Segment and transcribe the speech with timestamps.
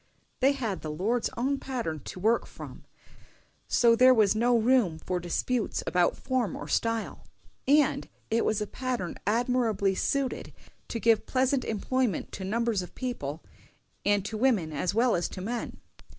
[0.39, 2.85] They had the Lord's own pattern to work from,
[3.67, 7.27] so there was no room for disputes about form or style;
[7.67, 10.53] and it was a pattern admirably suited
[10.87, 13.43] to give pleasant employment to numbers of people,
[14.03, 15.77] and to women as well as to men.